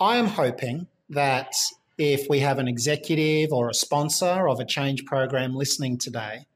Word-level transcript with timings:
I 0.00 0.16
am 0.16 0.28
hoping 0.28 0.86
that 1.10 1.54
if 1.98 2.30
we 2.30 2.38
have 2.38 2.58
an 2.58 2.66
executive 2.66 3.52
or 3.52 3.68
a 3.68 3.74
sponsor 3.74 4.48
of 4.48 4.58
a 4.58 4.64
change 4.64 5.04
program 5.04 5.54
listening 5.54 5.98
today, 5.98 6.46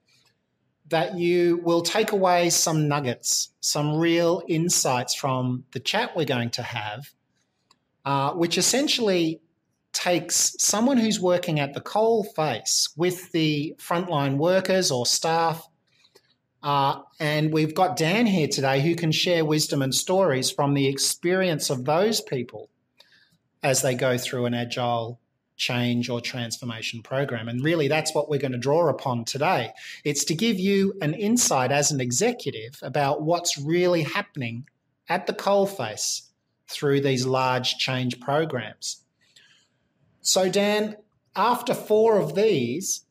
that 0.89 1.19
you 1.19 1.61
will 1.62 1.83
take 1.83 2.12
away 2.12 2.48
some 2.48 2.89
nuggets, 2.89 3.51
some 3.61 3.95
real 3.95 4.43
insights 4.48 5.15
from 5.15 5.65
the 5.73 5.81
chat 5.81 6.17
we're 6.17 6.25
going 6.25 6.48
to 6.53 6.62
have, 6.62 7.11
uh, 8.06 8.33
which 8.33 8.56
essentially 8.56 9.43
takes 9.92 10.55
someone 10.58 10.96
who's 10.96 11.20
working 11.20 11.60
at 11.60 11.74
the 11.74 11.80
coal 11.80 12.24
face 12.24 12.88
with 12.96 13.30
the 13.33 13.74
frontline 13.78 14.36
workers 14.36 14.91
or 14.91 15.06
staff. 15.06 15.69
Uh, 16.62 17.00
and 17.19 17.52
we've 17.52 17.74
got 17.74 17.97
Dan 17.97 18.27
here 18.27 18.48
today 18.48 18.80
who 18.80 18.94
can 18.94 19.12
share 19.12 19.44
wisdom 19.44 19.82
and 19.82 19.94
stories 19.94 20.50
from 20.50 20.74
the 20.74 20.86
experience 20.86 21.70
of 21.70 21.84
those 21.84 22.20
people 22.20 22.69
as 23.62 23.82
they 23.82 23.94
go 23.94 24.16
through 24.16 24.47
an 24.47 24.55
agile 24.55 25.20
change 25.56 26.08
or 26.08 26.20
transformation 26.20 27.02
program. 27.02 27.48
And 27.48 27.62
really, 27.62 27.86
that's 27.86 28.15
what 28.15 28.28
we're 28.28 28.41
going 28.41 28.53
to 28.53 28.59
draw 28.59 28.88
upon 28.88 29.25
today. 29.25 29.72
It's 30.04 30.25
to 30.25 30.34
give 30.34 30.59
you 30.59 30.94
an 31.03 31.15
insight 31.15 31.70
as 31.70 31.91
an 31.91 32.00
executive 32.00 32.78
about 32.82 33.22
what's 33.22 33.59
really 33.59 34.03
happening 34.03 34.66
at 35.09 35.26
the 35.26 35.34
coalface 35.34 36.22
through 36.69 37.00
these 37.03 37.26
large 37.26 37.76
change 37.76 38.19
programs. 38.20 39.04
So, 40.22 40.50
Dan, 40.50 40.97
after 41.34 41.75
four 41.75 42.19
of 42.19 42.34
these, 42.34 43.04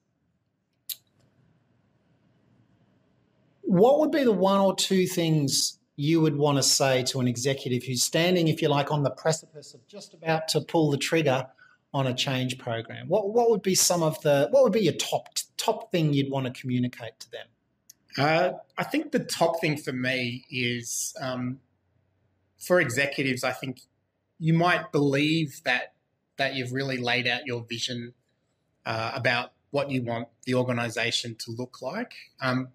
what 3.62 4.00
would 4.00 4.12
be 4.12 4.24
the 4.24 4.32
one 4.32 4.60
or 4.60 4.76
two 4.76 5.06
things 5.06 5.80
you 5.96 6.22
would 6.22 6.36
want 6.36 6.58
to 6.58 6.64
say 6.64 7.04
to 7.04 7.20
an 7.20 7.28
executive 7.28 7.84
who's 7.84 8.04
standing, 8.04 8.48
if 8.48 8.62
you 8.62 8.70
like, 8.70 8.92
on 8.92 9.04
the 9.04 9.10
precipice 9.10 9.74
of 9.74 9.86
just 9.88 10.14
about 10.14 10.48
to 10.48 10.62
pull 10.62 10.92
the 10.92 10.98
trigger 10.98 11.46
on 11.94 12.08
a 12.08 12.14
change 12.14 12.58
program? 12.58 13.08
What 13.08 13.34
what 13.34 13.50
would 13.50 13.62
be 13.62 13.76
some 13.76 14.04
of 14.04 14.22
the 14.22 14.48
what 14.52 14.64
would 14.64 14.74
be 14.74 14.82
your 14.82 14.94
top 14.94 15.28
top 15.58 15.92
thing 15.92 16.14
you'd 16.14 16.32
want 16.32 16.46
to 16.46 16.62
communicate 16.62 17.20
to 17.20 17.32
them? 17.32 17.48
Uh, 18.18 18.52
I 18.78 18.84
think 18.84 19.12
the 19.12 19.20
top 19.20 19.62
thing 19.62 19.78
for 19.78 19.94
me 19.94 20.46
is 20.50 21.14
um, 21.22 21.60
for 22.58 22.80
executives. 22.80 23.44
I 23.44 23.52
think 23.52 23.82
you 24.40 24.54
might 24.54 24.92
believe 24.92 25.62
that 25.66 25.94
that 26.40 26.56
you've 26.56 26.74
really 26.74 26.98
laid 26.98 27.28
out 27.28 27.46
your 27.46 27.64
vision 27.70 28.14
uh, 28.86 29.12
about 29.14 29.52
what 29.72 29.92
you 29.92 30.02
want 30.02 30.28
the 30.46 30.56
organization 30.56 31.36
to 31.36 31.52
look 31.52 31.82
like. 31.82 32.14
Um, 32.42 32.70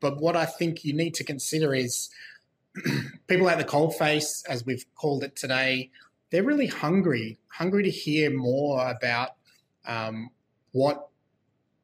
but 0.00 0.20
what 0.20 0.36
I 0.36 0.44
think 0.44 0.84
you 0.84 0.92
need 0.92 1.14
to 1.14 1.24
consider 1.24 1.74
is 1.74 2.10
people 3.26 3.50
at 3.50 3.58
the 3.58 3.64
coalface, 3.64 4.42
as 4.48 4.64
we've 4.64 4.84
called 4.94 5.24
it 5.24 5.34
today, 5.34 5.90
they're 6.30 6.44
really 6.44 6.66
hungry, 6.66 7.38
hungry 7.48 7.82
to 7.82 7.90
hear 7.90 8.30
more 8.30 8.88
about 8.88 9.30
um, 9.86 10.30
what 10.72 11.08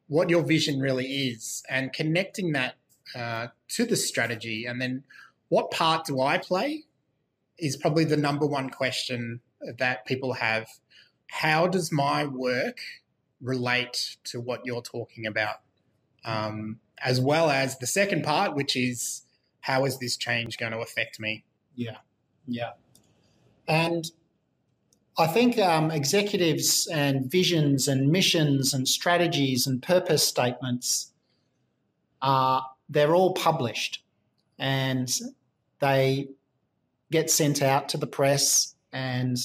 what 0.07 0.29
your 0.29 0.43
vision 0.43 0.79
really 0.79 1.07
is, 1.07 1.63
and 1.67 1.91
connecting 1.91 2.51
that 2.51 2.75
uh, 3.15 3.47
to 3.69 3.85
the 3.85 3.95
strategy, 3.95 4.65
and 4.65 4.79
then 4.79 5.03
what 5.49 5.71
part 5.71 6.05
do 6.05 6.21
I 6.21 6.37
play 6.37 6.83
is 7.57 7.75
probably 7.75 8.05
the 8.05 8.17
number 8.17 8.45
one 8.45 8.69
question 8.69 9.39
that 9.79 10.05
people 10.05 10.33
have 10.33 10.67
how 11.27 11.67
does 11.67 11.91
my 11.91 12.25
work 12.25 12.79
relate 13.41 14.17
to 14.25 14.39
what 14.39 14.65
you're 14.65 14.81
talking 14.81 15.25
about? 15.25 15.57
Um, 16.23 16.79
as 16.97 17.19
well 17.19 17.49
as 17.49 17.77
the 17.77 17.87
second 17.87 18.23
part, 18.23 18.55
which 18.55 18.75
is 18.75 19.23
how 19.61 19.85
is 19.85 19.99
this 19.99 20.17
change 20.17 20.57
going 20.57 20.71
to 20.71 20.79
affect 20.79 21.19
me? 21.19 21.43
Yeah, 21.75 21.97
yeah. 22.47 22.71
And 23.67 24.09
I 25.17 25.27
think 25.27 25.57
um, 25.57 25.91
executives 25.91 26.87
and 26.87 27.29
visions 27.29 27.87
and 27.87 28.11
missions 28.11 28.73
and 28.73 28.87
strategies 28.87 29.65
and 29.65 29.81
purpose 29.81 30.27
statements 30.27 31.11
are 32.21 32.65
they're 32.89 33.15
all 33.15 33.33
published 33.33 34.03
and 34.59 35.11
they 35.79 36.29
get 37.11 37.29
sent 37.29 37.61
out 37.61 37.89
to 37.89 37.97
the 37.97 38.07
press 38.07 38.75
and 38.91 39.37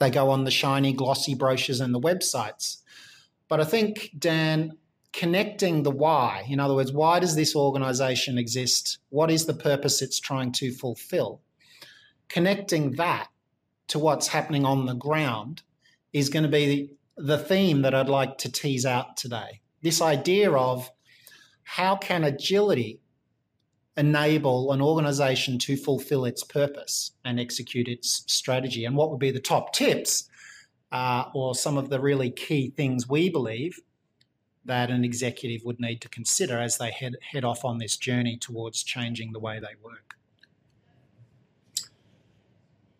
they 0.00 0.10
go 0.10 0.30
on 0.30 0.44
the 0.44 0.50
shiny, 0.50 0.92
glossy 0.92 1.34
brochures 1.34 1.80
and 1.80 1.94
the 1.94 2.00
websites. 2.00 2.78
But 3.48 3.60
I 3.60 3.64
think, 3.64 4.10
Dan, 4.18 4.72
connecting 5.12 5.82
the 5.82 5.90
why, 5.90 6.44
in 6.48 6.58
other 6.58 6.74
words, 6.74 6.92
why 6.92 7.20
does 7.20 7.36
this 7.36 7.54
organization 7.54 8.38
exist? 8.38 8.98
What 9.10 9.30
is 9.30 9.46
the 9.46 9.54
purpose 9.54 10.02
it's 10.02 10.18
trying 10.18 10.52
to 10.52 10.72
fulfill? 10.72 11.42
Connecting 12.28 12.92
that 12.92 13.28
to 13.88 13.98
what's 13.98 14.28
happening 14.28 14.64
on 14.64 14.86
the 14.86 14.94
ground 14.94 15.62
is 16.12 16.28
going 16.28 16.44
to 16.44 16.48
be 16.48 16.96
the 17.16 17.38
theme 17.38 17.82
that 17.82 17.94
I'd 17.94 18.08
like 18.08 18.38
to 18.38 18.50
tease 18.50 18.86
out 18.86 19.16
today. 19.16 19.60
This 19.82 20.00
idea 20.00 20.52
of 20.52 20.90
how 21.62 21.96
can 21.96 22.24
agility 22.24 23.00
enable 24.00 24.72
an 24.72 24.80
organization 24.80 25.58
to 25.58 25.76
fulfill 25.76 26.24
its 26.24 26.42
purpose 26.42 27.12
and 27.24 27.38
execute 27.38 27.86
its 27.86 28.24
strategy? 28.26 28.86
And 28.86 28.96
what 28.96 29.10
would 29.10 29.20
be 29.20 29.30
the 29.30 29.40
top 29.40 29.74
tips 29.74 30.28
uh, 30.90 31.24
or 31.34 31.54
some 31.54 31.76
of 31.76 31.90
the 31.90 32.00
really 32.00 32.30
key 32.30 32.70
things 32.70 33.06
we 33.08 33.28
believe 33.28 33.78
that 34.64 34.90
an 34.90 35.04
executive 35.04 35.64
would 35.64 35.78
need 35.78 36.00
to 36.00 36.08
consider 36.08 36.58
as 36.58 36.78
they 36.78 36.90
head, 36.90 37.16
head 37.20 37.44
off 37.44 37.64
on 37.64 37.78
this 37.78 37.96
journey 37.96 38.38
towards 38.38 38.82
changing 38.82 39.32
the 39.32 39.38
way 39.38 39.60
they 39.60 39.76
work? 39.82 40.16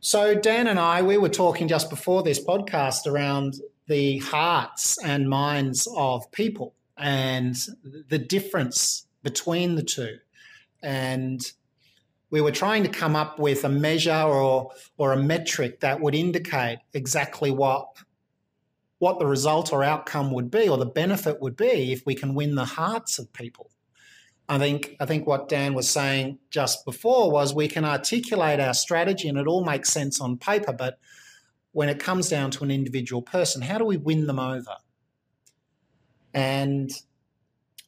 So, 0.01 0.35
Dan 0.35 0.67
and 0.67 0.79
I, 0.79 1.03
we 1.03 1.17
were 1.17 1.29
talking 1.29 1.69
just 1.69 1.91
before 1.91 2.23
this 2.23 2.43
podcast 2.43 3.07
around 3.07 3.61
the 3.87 4.19
hearts 4.19 5.03
and 5.03 5.29
minds 5.29 5.89
of 5.97 6.31
people 6.31 6.75
and 6.97 7.57
the 8.09 8.19
difference 8.19 9.07
between 9.23 9.75
the 9.75 9.83
two 9.83 10.19
and 10.83 11.41
we 12.31 12.41
were 12.41 12.53
trying 12.53 12.85
to 12.85 12.89
come 12.89 13.17
up 13.17 13.39
with 13.39 13.65
a 13.65 13.69
measure 13.69 14.13
or 14.13 14.71
or 14.97 15.13
a 15.13 15.17
metric 15.17 15.81
that 15.81 16.01
would 16.01 16.15
indicate 16.15 16.79
exactly 16.95 17.51
what 17.51 17.89
what 18.99 19.19
the 19.19 19.27
result 19.27 19.73
or 19.73 19.83
outcome 19.83 20.31
would 20.31 20.51
be 20.51 20.69
or 20.69 20.77
the 20.77 20.87
benefit 20.87 21.41
would 21.41 21.57
be 21.57 21.93
if 21.93 22.05
we 22.05 22.15
can 22.15 22.35
win 22.35 22.55
the 22.55 22.65
hearts 22.65 23.19
of 23.19 23.33
people. 23.33 23.71
I 24.49 24.59
think 24.59 24.97
I 25.01 25.07
think 25.07 25.27
what 25.27 25.49
Dan 25.49 25.75
was 25.75 25.89
saying 25.89 26.39
just 26.51 26.85
before 26.85 27.31
was 27.31 27.55
we 27.55 27.69
can 27.69 27.85
articulate 27.85 28.61
our 28.61 28.75
strategy 28.75 29.29
and 29.29 29.39
it 29.39 29.47
all 29.47 29.65
makes 29.65 29.91
sense 29.91 30.21
on 30.21 30.37
paper, 30.37 30.73
but 30.73 30.99
when 31.73 31.89
it 31.89 31.99
comes 31.99 32.29
down 32.29 32.51
to 32.51 32.65
an 32.65 32.71
individual 32.71 33.23
person, 33.23 33.63
how 33.63 33.79
do 33.79 33.85
we 33.85 33.97
win 33.97 34.27
them 34.27 34.41
over? 34.41 34.77
And 36.35 36.91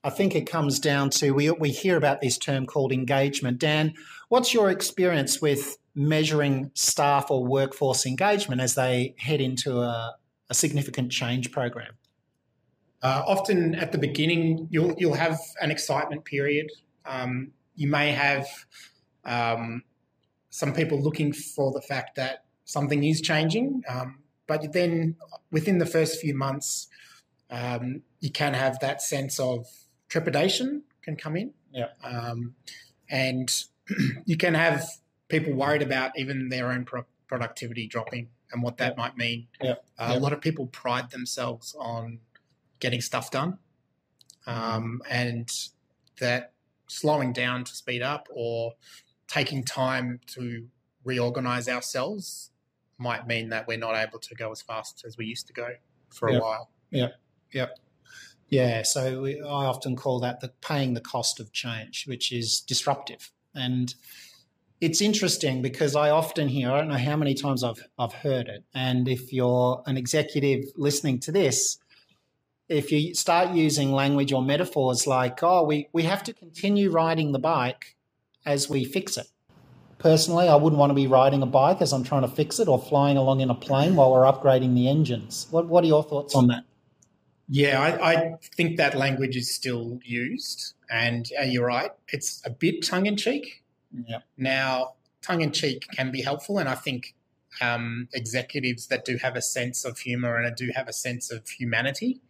I 0.04 0.10
think 0.10 0.34
it 0.34 0.50
comes 0.50 0.80
down 0.80 1.10
to 1.10 1.30
we, 1.32 1.50
we 1.50 1.70
hear 1.70 1.96
about 1.96 2.20
this 2.20 2.36
term 2.36 2.66
called 2.66 2.92
engagement. 2.92 3.58
Dan, 3.58 3.94
what's 4.28 4.52
your 4.52 4.70
experience 4.70 5.40
with 5.40 5.76
measuring 5.94 6.70
staff 6.74 7.30
or 7.30 7.44
workforce 7.44 8.06
engagement 8.06 8.60
as 8.60 8.74
they 8.74 9.14
head 9.18 9.40
into 9.40 9.78
a, 9.78 10.16
a 10.50 10.54
significant 10.54 11.12
change 11.12 11.52
program? 11.52 11.92
Uh, 13.02 13.22
often 13.26 13.74
at 13.74 13.92
the 13.92 13.98
beginning, 13.98 14.68
you'll 14.70 14.94
you'll 14.96 15.14
have 15.14 15.38
an 15.60 15.70
excitement 15.70 16.24
period. 16.24 16.70
Um, 17.04 17.52
you 17.74 17.88
may 17.88 18.12
have 18.12 18.46
um, 19.24 19.82
some 20.50 20.72
people 20.72 21.00
looking 21.00 21.32
for 21.32 21.72
the 21.72 21.80
fact 21.80 22.14
that 22.16 22.44
something 22.64 23.02
is 23.02 23.20
changing, 23.20 23.82
um, 23.88 24.18
but 24.46 24.72
then 24.72 25.16
within 25.50 25.78
the 25.78 25.86
first 25.86 26.20
few 26.20 26.32
months, 26.34 26.86
um, 27.50 28.02
you 28.20 28.30
can 28.30 28.54
have 28.54 28.78
that 28.78 29.02
sense 29.02 29.40
of 29.40 29.66
trepidation 30.12 30.82
can 31.02 31.16
come 31.16 31.36
in. 31.36 31.54
Yeah. 31.72 31.88
Um, 32.04 32.54
and 33.08 33.50
you 34.26 34.36
can 34.36 34.52
have 34.52 34.86
people 35.28 35.54
worried 35.54 35.80
about 35.80 36.12
even 36.18 36.50
their 36.50 36.70
own 36.70 36.84
pro- 36.84 37.06
productivity 37.26 37.86
dropping 37.86 38.28
and 38.52 38.62
what 38.62 38.76
that 38.76 38.98
might 38.98 39.16
mean. 39.16 39.48
Yeah. 39.62 39.76
Uh, 39.98 40.10
Yeah. 40.10 40.18
A 40.18 40.20
lot 40.20 40.34
of 40.34 40.42
people 40.42 40.66
pride 40.66 41.10
themselves 41.10 41.74
on 41.78 42.18
getting 42.78 43.00
stuff 43.00 43.30
done, 43.30 43.58
um, 44.46 45.00
and 45.08 45.50
that 46.20 46.52
slowing 46.88 47.32
down 47.32 47.64
to 47.64 47.74
speed 47.74 48.02
up 48.02 48.28
or 48.30 48.74
taking 49.28 49.64
time 49.64 50.20
to 50.26 50.68
reorganize 51.04 51.70
ourselves 51.70 52.50
might 52.98 53.26
mean 53.26 53.48
that 53.48 53.66
we're 53.66 53.78
not 53.78 53.94
able 53.94 54.18
to 54.18 54.34
go 54.34 54.52
as 54.52 54.60
fast 54.60 55.04
as 55.06 55.16
we 55.16 55.24
used 55.24 55.46
to 55.46 55.54
go 55.54 55.70
for 56.10 56.28
a 56.28 56.38
while. 56.38 56.70
Yeah. 56.90 57.08
while. 57.50 57.68
Yeah, 58.52 58.82
so 58.82 59.22
we, 59.22 59.40
I 59.40 59.64
often 59.64 59.96
call 59.96 60.20
that 60.20 60.40
the 60.40 60.48
paying 60.60 60.92
the 60.92 61.00
cost 61.00 61.40
of 61.40 61.52
change, 61.52 62.04
which 62.06 62.30
is 62.30 62.60
disruptive. 62.60 63.32
And 63.54 63.94
it's 64.78 65.00
interesting 65.00 65.62
because 65.62 65.96
I 65.96 66.10
often 66.10 66.48
hear, 66.48 66.70
I 66.70 66.76
don't 66.80 66.88
know 66.88 66.98
how 66.98 67.16
many 67.16 67.32
times 67.32 67.64
I've 67.64 67.82
I've 67.98 68.12
heard 68.12 68.48
it. 68.48 68.64
And 68.74 69.08
if 69.08 69.32
you're 69.32 69.82
an 69.86 69.96
executive 69.96 70.66
listening 70.76 71.18
to 71.20 71.32
this, 71.32 71.78
if 72.68 72.92
you 72.92 73.14
start 73.14 73.54
using 73.54 73.90
language 73.90 74.34
or 74.34 74.42
metaphors 74.42 75.06
like, 75.06 75.42
oh, 75.42 75.64
we, 75.64 75.88
we 75.94 76.02
have 76.02 76.22
to 76.24 76.34
continue 76.34 76.90
riding 76.90 77.32
the 77.32 77.38
bike 77.38 77.96
as 78.44 78.68
we 78.68 78.84
fix 78.84 79.16
it. 79.16 79.28
Personally, 79.96 80.48
I 80.48 80.56
wouldn't 80.56 80.78
want 80.78 80.90
to 80.90 80.94
be 80.94 81.06
riding 81.06 81.40
a 81.40 81.46
bike 81.46 81.80
as 81.80 81.94
I'm 81.94 82.04
trying 82.04 82.22
to 82.22 82.28
fix 82.28 82.60
it 82.60 82.68
or 82.68 82.78
flying 82.78 83.16
along 83.16 83.40
in 83.40 83.48
a 83.48 83.54
plane 83.54 83.96
while 83.96 84.12
we're 84.12 84.30
upgrading 84.30 84.74
the 84.74 84.88
engines. 84.88 85.46
What, 85.50 85.68
what 85.68 85.84
are 85.84 85.86
your 85.86 86.02
thoughts 86.02 86.34
on 86.34 86.48
that? 86.48 86.64
Yeah, 87.54 87.82
I, 87.82 88.12
I 88.12 88.34
think 88.56 88.78
that 88.78 88.96
language 88.96 89.36
is 89.36 89.54
still 89.54 90.00
used, 90.02 90.72
and 90.90 91.28
uh, 91.38 91.42
you're 91.42 91.66
right. 91.66 91.90
It's 92.08 92.40
a 92.46 92.50
bit 92.50 92.82
tongue 92.82 93.04
in 93.04 93.14
cheek. 93.18 93.62
Yeah. 94.08 94.20
Now, 94.38 94.94
tongue 95.20 95.42
in 95.42 95.52
cheek 95.52 95.86
can 95.94 96.10
be 96.10 96.22
helpful, 96.22 96.56
and 96.56 96.66
I 96.66 96.76
think 96.76 97.14
um, 97.60 98.08
executives 98.14 98.86
that 98.86 99.04
do 99.04 99.18
have 99.18 99.36
a 99.36 99.42
sense 99.42 99.84
of 99.84 99.98
humor 99.98 100.36
and 100.36 100.56
do 100.56 100.70
have 100.74 100.88
a 100.88 100.94
sense 100.94 101.30
of 101.30 101.46
humanity, 101.46 102.22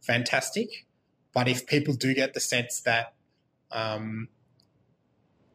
fantastic. 0.00 0.86
But 1.34 1.48
if 1.48 1.66
people 1.66 1.94
do 1.94 2.14
get 2.14 2.32
the 2.32 2.38
sense 2.38 2.82
that 2.82 3.14
um, 3.72 4.28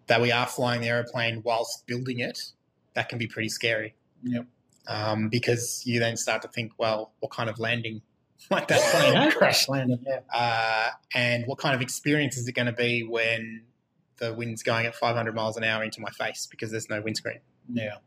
that 0.08 0.20
we 0.20 0.34
are 0.34 0.48
flying 0.48 0.82
the 0.82 0.90
aeroplane 0.90 1.44
whilst 1.46 1.88
building 1.88 2.20
it, 2.20 2.52
that 2.94 3.08
can 3.08 3.20
be 3.20 3.28
pretty 3.28 3.48
scary. 3.48 3.96
Yep. 4.24 4.48
Um, 4.86 5.30
because 5.30 5.84
you 5.86 6.02
then 6.02 6.18
start 6.18 6.42
to 6.42 6.50
think, 6.50 6.74
well, 6.78 7.14
what 7.22 7.32
kind 7.32 7.50
of 7.50 7.58
landing 7.58 8.02
might 8.52 8.68
that 8.68 8.82
plane 8.92 9.14
have? 9.14 9.36
Crash 9.36 9.68
landing, 9.68 10.04
yeah. 10.06 10.20
uh, 10.34 10.90
and 11.14 11.46
what 11.48 11.58
kind 11.58 11.76
of 11.76 11.82
experience 11.82 12.38
is 12.38 12.48
it 12.48 12.54
going 12.54 12.68
to 12.68 12.74
be 12.74 13.04
when 13.04 13.64
the 14.18 14.34
wind's 14.34 14.64
going 14.64 14.86
at 14.86 14.96
500 14.96 15.36
miles 15.36 15.58
an 15.58 15.64
hour 15.64 15.84
into 15.84 16.02
my 16.02 16.10
face 16.10 16.48
because 16.50 16.72
there's 16.72 16.90
no 16.90 17.02
windscreen? 17.02 17.40
Yeah. 17.72 17.98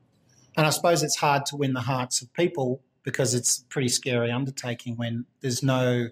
And 0.57 0.67
I 0.67 0.71
suppose 0.71 1.03
it's 1.03 1.17
hard 1.17 1.47
to 1.47 1.57
win 1.57 1.73
the 1.73 1.81
hearts 1.81 2.23
of 2.23 2.33
people 2.33 2.83
because 3.03 3.35
it's 3.35 3.59
a 3.59 3.65
pretty 3.67 3.89
scary 3.89 4.31
undertaking 4.31 4.97
when 4.97 5.27
there's 5.41 5.63
no 5.63 6.09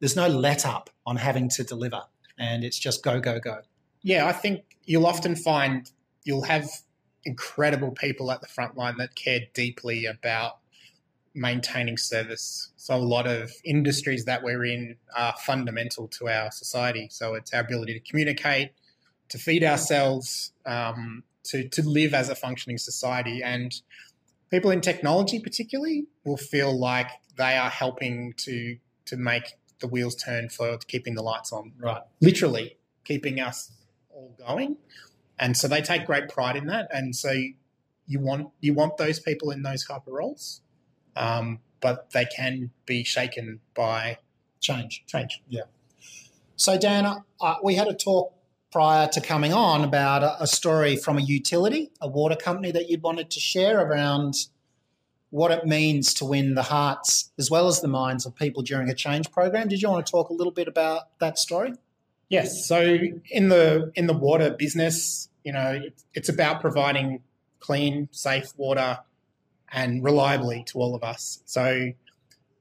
there's 0.00 0.16
no 0.16 0.28
let 0.28 0.66
up 0.66 0.90
on 1.06 1.16
having 1.16 1.48
to 1.48 1.64
deliver 1.64 2.02
and 2.38 2.64
it's 2.64 2.78
just 2.78 3.02
go 3.02 3.20
go 3.20 3.38
go. 3.38 3.60
Yeah, 4.02 4.26
I 4.26 4.32
think 4.32 4.76
you'll 4.84 5.06
often 5.06 5.36
find 5.36 5.90
you'll 6.24 6.44
have 6.44 6.68
incredible 7.24 7.90
people 7.90 8.30
at 8.30 8.40
the 8.40 8.46
front 8.46 8.76
line 8.76 8.96
that 8.98 9.14
care 9.14 9.40
deeply 9.52 10.06
about 10.06 10.58
maintaining 11.36 11.98
service. 11.98 12.70
So 12.76 12.96
a 12.96 12.98
lot 12.98 13.26
of 13.26 13.52
industries 13.64 14.24
that 14.24 14.42
we're 14.42 14.64
in 14.64 14.96
are 15.16 15.34
fundamental 15.44 16.08
to 16.08 16.28
our 16.28 16.50
society. 16.50 17.08
So 17.10 17.34
it's 17.34 17.52
our 17.52 17.60
ability 17.60 17.94
to 17.94 18.00
communicate, 18.00 18.70
to 19.28 19.38
feed 19.38 19.62
ourselves, 19.62 20.52
um, 20.64 21.22
to 21.44 21.68
to 21.68 21.82
live 21.82 22.14
as 22.14 22.28
a 22.28 22.34
functioning 22.34 22.78
society. 22.78 23.42
And 23.42 23.74
people 24.50 24.70
in 24.70 24.80
technology, 24.80 25.38
particularly, 25.38 26.06
will 26.24 26.36
feel 26.36 26.76
like 26.76 27.08
they 27.36 27.56
are 27.56 27.70
helping 27.70 28.32
to 28.38 28.78
to 29.06 29.16
make 29.16 29.54
the 29.80 29.86
wheels 29.86 30.16
turn 30.16 30.48
for 30.48 30.78
keeping 30.78 31.14
the 31.14 31.22
lights 31.22 31.52
on. 31.52 31.72
Right. 31.78 32.02
Literally 32.20 32.78
keeping 33.04 33.40
us 33.40 33.70
all 34.10 34.34
going. 34.38 34.78
And 35.38 35.56
so 35.56 35.68
they 35.68 35.82
take 35.82 36.06
great 36.06 36.28
pride 36.28 36.56
in 36.56 36.66
that. 36.66 36.88
And 36.90 37.14
so 37.14 37.30
you 38.06 38.20
want 38.20 38.48
you 38.60 38.74
want 38.74 38.96
those 38.96 39.20
people 39.20 39.50
in 39.50 39.62
those 39.62 39.84
type 39.84 40.06
of 40.06 40.12
roles, 40.12 40.62
um, 41.16 41.60
but 41.80 42.10
they 42.10 42.24
can 42.24 42.70
be 42.84 43.04
shaken 43.04 43.60
by 43.74 44.18
Change. 44.60 45.04
change. 45.06 45.42
Yeah. 45.48 45.62
So 46.56 46.78
Dan, 46.78 47.22
uh, 47.40 47.54
we 47.62 47.74
had 47.74 47.86
a 47.86 47.94
talk 47.94 48.32
prior 48.72 49.06
to 49.08 49.20
coming 49.20 49.52
on 49.52 49.84
about 49.84 50.22
a, 50.22 50.42
a 50.42 50.46
story 50.46 50.96
from 50.96 51.18
a 51.18 51.20
utility, 51.20 51.90
a 52.00 52.08
water 52.08 52.36
company 52.36 52.72
that 52.72 52.88
you'd 52.88 53.02
wanted 53.02 53.30
to 53.30 53.40
share 53.40 53.80
around 53.80 54.34
what 55.30 55.50
it 55.50 55.66
means 55.66 56.14
to 56.14 56.24
win 56.24 56.54
the 56.54 56.62
hearts 56.62 57.30
as 57.38 57.50
well 57.50 57.68
as 57.68 57.80
the 57.80 57.88
minds 57.88 58.26
of 58.26 58.34
people 58.34 58.62
during 58.62 58.88
a 58.88 58.94
change 58.94 59.30
program. 59.30 59.68
Did 59.68 59.82
you 59.82 59.90
want 59.90 60.06
to 60.06 60.10
talk 60.10 60.30
a 60.30 60.32
little 60.32 60.52
bit 60.52 60.68
about 60.68 61.18
that 61.20 61.38
story? 61.38 61.74
Yes. 62.28 62.66
So 62.66 62.98
in 63.30 63.48
the 63.48 63.92
in 63.94 64.06
the 64.06 64.14
water 64.14 64.50
business, 64.50 65.28
you 65.44 65.52
know, 65.52 65.80
it's, 65.84 66.04
it's 66.14 66.28
about 66.28 66.60
providing 66.60 67.22
clean, 67.60 68.08
safe 68.10 68.52
water 68.56 68.98
and 69.72 70.02
reliably 70.02 70.64
to 70.68 70.78
all 70.78 70.94
of 70.94 71.02
us. 71.02 71.42
So 71.44 71.92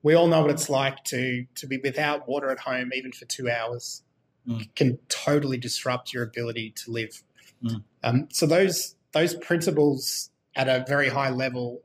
we 0.03 0.13
all 0.13 0.27
know 0.27 0.41
what 0.41 0.51
it's 0.51 0.69
like 0.69 1.03
to 1.05 1.45
to 1.55 1.67
be 1.67 1.77
without 1.83 2.27
water 2.27 2.49
at 2.51 2.59
home, 2.59 2.91
even 2.93 3.11
for 3.11 3.25
two 3.25 3.49
hours, 3.49 4.01
Mm. 4.47 4.75
can 4.75 4.99
totally 5.09 5.57
disrupt 5.57 6.13
your 6.13 6.21
ability 6.21 6.69
to 6.69 6.91
live. 6.91 7.23
Mm. 7.63 7.83
Um, 8.03 8.27
so 8.31 8.45
those 8.45 8.95
those 9.11 9.33
principles 9.33 10.29
at 10.55 10.67
a 10.67 10.85
very 10.87 11.09
high 11.09 11.31
level 11.31 11.81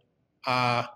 are 0.46 0.90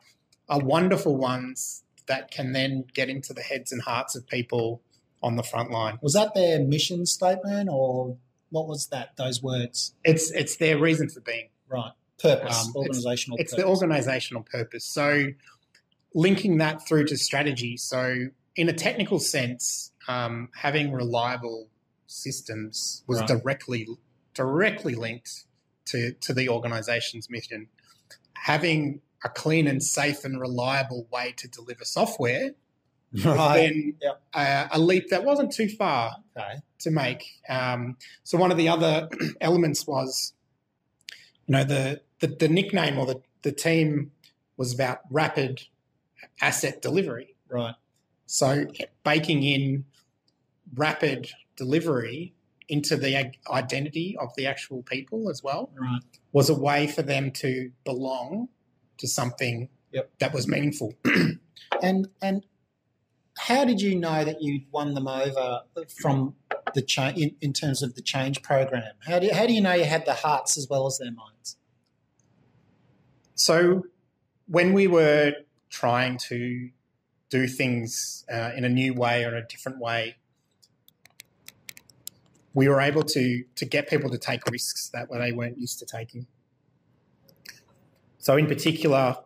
are 0.48 0.60
wonderful 0.60 1.16
ones 1.16 1.82
that 2.06 2.30
can 2.30 2.52
then 2.52 2.84
get 2.92 3.08
into 3.08 3.32
the 3.32 3.40
heads 3.40 3.72
and 3.72 3.80
hearts 3.80 4.14
of 4.14 4.26
people 4.26 4.82
on 5.22 5.36
the 5.36 5.42
front 5.42 5.70
line. 5.70 5.98
Was 6.02 6.12
that 6.12 6.34
their 6.34 6.60
mission 6.60 7.06
statement 7.06 7.70
or 7.72 8.18
what 8.50 8.68
was 8.68 8.88
that, 8.88 9.16
those 9.16 9.42
words? 9.42 9.94
It's 10.04 10.30
it's 10.32 10.56
their 10.56 10.78
reason 10.78 11.08
for 11.08 11.20
being. 11.20 11.48
Right. 11.66 11.92
Purpose, 12.18 12.56
Um, 12.64 12.70
it's- 12.70 12.74
organizational 12.76 13.38
It's 13.38 13.52
purpose. 13.52 13.64
the 13.64 13.68
organizational 13.68 14.42
purpose. 14.44 14.84
So 14.84 15.26
linking 16.14 16.58
that 16.58 16.86
through 16.86 17.06
to 17.06 17.16
strategy. 17.16 17.76
So 17.76 18.26
in 18.56 18.68
a 18.68 18.72
technical 18.72 19.18
sense, 19.18 19.92
um, 20.06 20.48
having 20.54 20.92
reliable 20.92 21.68
systems 22.06 23.02
was 23.06 23.20
Right. 23.20 23.28
directly 23.28 23.88
directly 24.34 24.94
linked 24.96 25.44
to 25.86 26.12
to 26.14 26.32
the 26.34 26.48
organization's 26.48 27.28
mission. 27.30 27.68
Having 28.34 29.00
a 29.24 29.28
clean 29.28 29.66
and 29.66 29.82
safe 29.82 30.24
and 30.24 30.40
reliable 30.40 31.06
way 31.12 31.32
to 31.36 31.48
deliver 31.48 31.84
software 31.84 32.50
right. 33.24 33.56
then 33.56 33.96
Yep. 34.02 34.22
uh, 34.34 34.68
a 34.72 34.78
leap 34.78 35.08
that 35.10 35.24
wasn't 35.24 35.52
too 35.52 35.68
far 35.68 36.16
Okay. 36.36 36.56
to 36.80 36.90
make. 36.90 37.24
Um, 37.48 37.96
so 38.24 38.36
one 38.36 38.50
of 38.50 38.58
the 38.58 38.68
other 38.68 39.08
elements 39.40 39.86
was, 39.86 40.32
you 41.46 41.52
know, 41.52 41.64
the 41.64 42.02
the, 42.20 42.28
the 42.28 42.48
nickname 42.48 42.98
or 42.98 43.06
the, 43.06 43.20
the 43.42 43.52
team 43.52 44.10
was 44.56 44.72
about 44.72 45.00
rapid 45.10 45.62
asset 46.40 46.80
delivery. 46.82 47.34
Right. 47.48 47.74
So 48.26 48.66
baking 49.04 49.42
in 49.42 49.84
rapid 50.74 51.30
delivery 51.56 52.34
into 52.68 52.96
the 52.96 53.30
identity 53.50 54.16
of 54.18 54.34
the 54.36 54.46
actual 54.46 54.82
people 54.82 55.28
as 55.28 55.42
well 55.42 55.70
Right. 55.78 56.00
was 56.32 56.48
a 56.48 56.54
way 56.54 56.86
for 56.86 57.02
them 57.02 57.30
to 57.32 57.70
belong 57.84 58.48
to 58.98 59.06
something 59.06 59.68
Yep. 59.92 60.10
that 60.18 60.32
was 60.34 60.48
meaningful. 60.48 60.94
And 61.82 62.08
and 62.22 62.44
how 63.36 63.64
did 63.64 63.80
you 63.80 63.96
know 63.96 64.24
that 64.24 64.40
you'd 64.40 64.64
won 64.70 64.94
them 64.94 65.08
over 65.08 65.62
from 66.00 66.34
the 66.72 66.82
change 66.82 67.18
in, 67.18 67.34
in 67.40 67.52
terms 67.52 67.82
of 67.82 67.94
the 67.94 68.00
change 68.02 68.42
program? 68.42 68.92
How 69.06 69.18
do 69.18 69.26
you, 69.26 69.34
how 69.34 69.46
do 69.46 69.52
you 69.52 69.60
know 69.60 69.72
you 69.74 69.84
had 69.84 70.06
the 70.06 70.14
hearts 70.14 70.56
as 70.56 70.68
well 70.68 70.86
as 70.86 70.98
their 70.98 71.10
minds? 71.10 71.56
So 73.34 73.84
when 74.46 74.72
we 74.72 74.86
were 74.86 75.32
trying 75.70 76.18
to 76.28 76.70
do 77.30 77.46
things 77.46 78.24
uh, 78.32 78.50
in 78.56 78.64
a 78.64 78.68
new 78.68 78.94
way 78.94 79.24
or 79.24 79.34
a 79.34 79.46
different 79.46 79.78
way, 79.78 80.16
we 82.52 82.68
were 82.68 82.80
able 82.80 83.02
to 83.02 83.44
to 83.56 83.64
get 83.64 83.88
people 83.88 84.08
to 84.10 84.18
take 84.18 84.46
risks 84.48 84.88
that 84.90 85.08
they 85.10 85.32
weren't 85.32 85.58
used 85.58 85.80
to 85.80 85.86
taking. 85.86 86.26
So, 88.18 88.36
in 88.36 88.46
particular, 88.46 89.16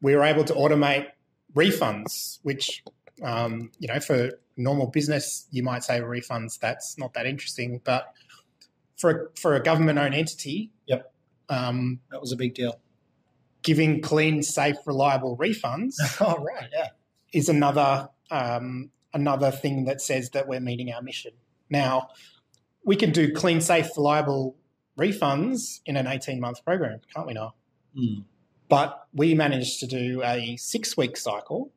we 0.00 0.16
were 0.16 0.24
able 0.24 0.44
to 0.44 0.54
automate 0.54 1.08
refunds, 1.54 2.38
which 2.42 2.82
um, 3.22 3.70
you 3.78 3.88
know, 3.88 4.00
for 4.00 4.30
normal 4.56 4.86
business, 4.86 5.46
you 5.50 5.62
might 5.62 5.84
say 5.84 6.00
refunds. 6.00 6.58
That's 6.58 6.98
not 6.98 7.14
that 7.14 7.26
interesting, 7.26 7.80
but 7.84 8.12
for 8.96 9.10
a, 9.10 9.38
for 9.40 9.54
a 9.54 9.62
government-owned 9.62 10.14
entity, 10.14 10.72
yep, 10.86 11.12
um, 11.48 12.00
that 12.10 12.20
was 12.20 12.32
a 12.32 12.36
big 12.36 12.54
deal. 12.54 12.80
Giving 13.62 14.00
clean, 14.00 14.42
safe, 14.42 14.76
reliable 14.86 15.36
refunds. 15.36 15.94
oh, 16.20 16.42
right, 16.42 16.68
yeah, 16.72 16.88
is 17.32 17.48
another 17.48 18.08
um, 18.30 18.90
another 19.12 19.50
thing 19.50 19.84
that 19.86 20.00
says 20.00 20.30
that 20.30 20.48
we're 20.48 20.60
meeting 20.60 20.92
our 20.92 21.02
mission. 21.02 21.32
Now, 21.70 22.08
we 22.84 22.96
can 22.96 23.10
do 23.10 23.32
clean, 23.32 23.60
safe, 23.60 23.90
reliable 23.96 24.56
refunds 24.98 25.80
in 25.86 25.96
an 25.96 26.06
18 26.06 26.40
month 26.40 26.64
program, 26.64 27.00
can't 27.14 27.26
we 27.26 27.34
now? 27.34 27.54
Mm. 27.96 28.24
But 28.68 29.06
we 29.14 29.34
managed 29.34 29.80
to 29.80 29.86
do 29.86 30.22
a 30.22 30.56
six 30.56 30.96
week 30.96 31.16
cycle 31.16 31.72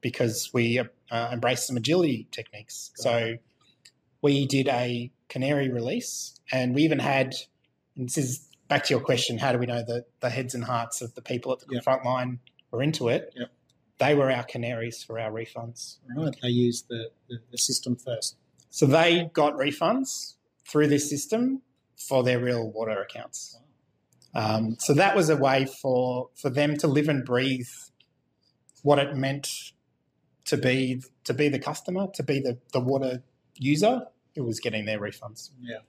because 0.00 0.50
we 0.52 0.78
uh, 0.78 1.28
embraced 1.32 1.66
some 1.66 1.76
agility 1.76 2.26
techniques. 2.30 2.90
So 2.96 3.36
we 4.22 4.46
did 4.46 4.68
a 4.68 5.10
canary 5.28 5.70
release 5.70 6.40
and 6.50 6.74
we 6.74 6.82
even 6.82 6.98
had, 6.98 7.34
and 7.96 8.06
this 8.08 8.18
is 8.18 8.48
back 8.72 8.84
to 8.84 8.94
your 8.94 9.02
question, 9.02 9.36
how 9.36 9.52
do 9.52 9.58
we 9.58 9.66
know 9.66 9.82
that 9.86 10.06
the 10.20 10.30
heads 10.30 10.54
and 10.54 10.64
hearts 10.64 11.02
of 11.02 11.14
the 11.14 11.20
people 11.20 11.52
at 11.52 11.58
the 11.58 11.66
yep. 11.72 11.84
front 11.84 12.06
line 12.06 12.38
were 12.70 12.82
into 12.82 13.08
it? 13.08 13.30
Yep. 13.36 13.50
They 13.98 14.14
were 14.14 14.30
our 14.30 14.44
canaries 14.44 15.02
for 15.02 15.20
our 15.20 15.30
refunds. 15.30 15.98
Right. 16.16 16.34
They 16.40 16.48
used 16.48 16.88
the, 16.88 17.10
the, 17.28 17.36
the 17.50 17.58
system 17.58 17.96
first. 17.96 18.36
So 18.70 18.86
they 18.86 19.28
got 19.34 19.52
refunds 19.58 20.36
through 20.66 20.86
this 20.86 21.10
system 21.10 21.60
for 22.08 22.22
their 22.22 22.40
real 22.40 22.72
water 22.72 22.98
accounts. 23.02 23.58
Um, 24.34 24.76
so 24.78 24.94
that 24.94 25.14
was 25.14 25.28
a 25.28 25.36
way 25.36 25.66
for 25.82 26.30
for 26.34 26.48
them 26.48 26.78
to 26.78 26.86
live 26.86 27.10
and 27.10 27.22
breathe 27.22 27.68
what 28.82 28.98
it 28.98 29.14
meant 29.14 29.50
to 30.46 30.56
be 30.56 31.02
to 31.24 31.34
be 31.34 31.50
the 31.50 31.58
customer, 31.58 32.06
to 32.14 32.22
be 32.22 32.40
the, 32.40 32.56
the 32.72 32.80
water 32.80 33.22
user 33.58 34.06
who 34.34 34.44
was 34.44 34.60
getting 34.60 34.86
their 34.86 34.98
refunds. 34.98 35.50
Yeah. 35.60 35.80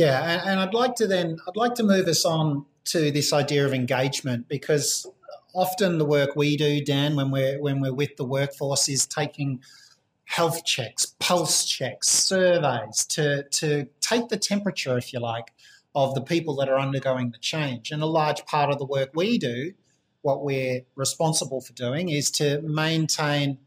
Yeah, 0.00 0.22
and, 0.22 0.52
and 0.52 0.60
I'd 0.60 0.72
like 0.72 0.94
to 0.96 1.06
then 1.06 1.38
I'd 1.46 1.56
like 1.56 1.74
to 1.74 1.82
move 1.82 2.06
us 2.06 2.24
on 2.24 2.64
to 2.86 3.10
this 3.10 3.34
idea 3.34 3.66
of 3.66 3.74
engagement 3.74 4.48
because 4.48 5.06
often 5.54 5.98
the 5.98 6.06
work 6.06 6.34
we 6.34 6.56
do, 6.56 6.82
Dan, 6.82 7.16
when 7.16 7.30
we're 7.30 7.60
when 7.60 7.82
we're 7.82 7.92
with 7.92 8.16
the 8.16 8.24
workforce, 8.24 8.88
is 8.88 9.06
taking 9.06 9.60
health 10.24 10.64
checks, 10.64 11.14
pulse 11.18 11.66
checks, 11.66 12.08
surveys 12.08 13.04
to 13.10 13.42
to 13.50 13.88
take 14.00 14.30
the 14.30 14.38
temperature, 14.38 14.96
if 14.96 15.12
you 15.12 15.20
like, 15.20 15.52
of 15.94 16.14
the 16.14 16.22
people 16.22 16.56
that 16.56 16.70
are 16.70 16.78
undergoing 16.78 17.30
the 17.30 17.38
change. 17.38 17.90
And 17.90 18.02
a 18.02 18.06
large 18.06 18.46
part 18.46 18.70
of 18.70 18.78
the 18.78 18.86
work 18.86 19.10
we 19.14 19.36
do, 19.36 19.74
what 20.22 20.42
we're 20.42 20.80
responsible 20.96 21.60
for 21.60 21.74
doing, 21.74 22.08
is 22.08 22.30
to 22.32 22.62
maintain 22.62 23.58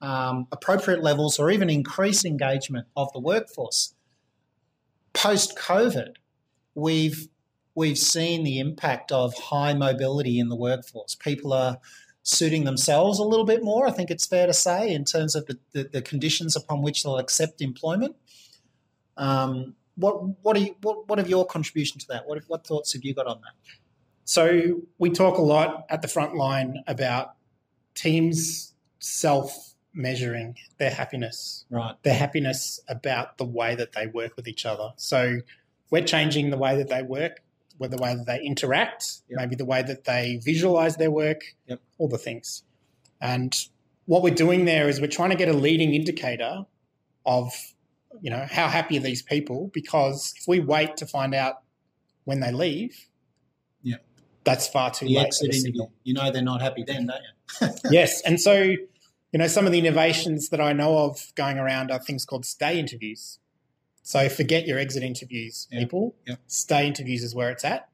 um, 0.00 0.46
appropriate 0.50 1.02
levels 1.02 1.38
or 1.38 1.50
even 1.50 1.68
increase 1.68 2.24
engagement 2.24 2.86
of 2.96 3.12
the 3.12 3.20
workforce. 3.20 3.93
Post 5.14 5.56
COVID, 5.56 6.14
we've 6.74 7.28
we've 7.74 7.98
seen 7.98 8.44
the 8.44 8.58
impact 8.58 9.10
of 9.10 9.34
high 9.34 9.74
mobility 9.74 10.38
in 10.38 10.48
the 10.48 10.56
workforce. 10.56 11.14
People 11.14 11.52
are 11.52 11.78
suiting 12.22 12.64
themselves 12.64 13.18
a 13.18 13.22
little 13.24 13.44
bit 13.44 13.62
more, 13.62 13.86
I 13.86 13.90
think 13.90 14.10
it's 14.10 14.26
fair 14.26 14.46
to 14.46 14.54
say, 14.54 14.92
in 14.92 15.04
terms 15.04 15.34
of 15.34 15.46
the, 15.46 15.58
the, 15.72 15.84
the 15.84 16.02
conditions 16.02 16.56
upon 16.56 16.82
which 16.82 17.02
they'll 17.02 17.18
accept 17.18 17.60
employment. 17.60 18.16
Um, 19.16 19.74
what 19.96 20.42
what 20.42 20.56
are 20.56 20.60
you, 20.60 20.74
what 20.82 21.08
what 21.08 21.18
have 21.18 21.28
your 21.28 21.46
contribution 21.46 22.00
to 22.00 22.06
that? 22.08 22.26
What 22.26 22.42
what 22.48 22.66
thoughts 22.66 22.92
have 22.94 23.04
you 23.04 23.14
got 23.14 23.26
on 23.26 23.40
that? 23.42 23.72
So 24.24 24.80
we 24.98 25.10
talk 25.10 25.38
a 25.38 25.42
lot 25.42 25.86
at 25.90 26.02
the 26.02 26.08
front 26.08 26.34
line 26.34 26.82
about 26.86 27.34
teams 27.94 28.74
self 28.98 29.73
measuring 29.94 30.56
their 30.78 30.90
happiness, 30.90 31.64
right? 31.70 31.94
Their 32.02 32.14
happiness 32.14 32.80
about 32.88 33.38
the 33.38 33.44
way 33.44 33.74
that 33.74 33.92
they 33.92 34.06
work 34.06 34.36
with 34.36 34.48
each 34.48 34.66
other. 34.66 34.92
So 34.96 35.40
we're 35.90 36.04
changing 36.04 36.50
the 36.50 36.58
way 36.58 36.76
that 36.76 36.88
they 36.88 37.02
work, 37.02 37.42
with 37.78 37.90
the 37.90 37.98
way 37.98 38.14
that 38.14 38.26
they 38.26 38.40
interact, 38.42 39.06
yep. 39.28 39.38
maybe 39.40 39.56
the 39.56 39.64
way 39.64 39.82
that 39.82 40.04
they 40.04 40.40
visualize 40.42 40.96
their 40.96 41.10
work, 41.10 41.42
yep. 41.66 41.80
all 41.98 42.08
the 42.08 42.18
things. 42.18 42.62
And 43.20 43.54
what 44.06 44.22
we're 44.22 44.34
doing 44.34 44.64
there 44.64 44.88
is 44.88 45.00
we're 45.00 45.06
trying 45.06 45.30
to 45.30 45.36
get 45.36 45.48
a 45.48 45.52
leading 45.52 45.94
indicator 45.94 46.66
of 47.24 47.52
you 48.20 48.30
know, 48.30 48.46
how 48.50 48.68
happy 48.68 48.96
are 48.96 49.00
these 49.00 49.22
people? 49.22 49.70
Because 49.72 50.34
if 50.36 50.46
we 50.46 50.60
wait 50.60 50.96
to 50.98 51.06
find 51.06 51.34
out 51.34 51.62
when 52.24 52.40
they 52.40 52.52
leave, 52.52 53.08
yeah, 53.82 53.96
that's 54.44 54.68
far 54.68 54.90
too 54.90 55.06
the 55.06 55.16
late. 55.16 55.26
Exit 55.26 55.54
interview. 55.54 55.86
You 56.04 56.14
know 56.14 56.30
they're 56.30 56.42
not 56.42 56.62
happy 56.62 56.84
then, 56.84 57.06
don't 57.06 57.20
you? 57.22 57.74
yes, 57.90 58.22
and 58.22 58.40
so 58.40 58.74
you 59.34 59.38
know 59.38 59.48
some 59.48 59.66
of 59.66 59.72
the 59.72 59.80
innovations 59.80 60.50
that 60.50 60.60
I 60.60 60.72
know 60.72 60.96
of 60.96 61.32
going 61.34 61.58
around 61.58 61.90
are 61.90 61.98
things 61.98 62.24
called 62.24 62.46
stay 62.46 62.78
interviews. 62.78 63.40
So 64.04 64.28
forget 64.28 64.64
your 64.64 64.78
exit 64.78 65.02
interviews, 65.02 65.66
yeah. 65.72 65.80
people. 65.80 66.14
Yeah. 66.24 66.36
Stay 66.46 66.86
interviews 66.86 67.24
is 67.24 67.34
where 67.34 67.50
it's 67.50 67.64
at. 67.64 67.88